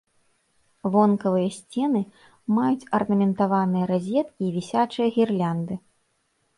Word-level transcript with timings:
Вонкавыя 0.95 1.49
сцены 1.57 2.01
маюць 2.55 2.89
арнаментаваныя 3.01 3.85
разеткі 3.95 4.43
і 4.49 4.53
вісячыя 4.61 5.07
гірлянды. 5.21 5.75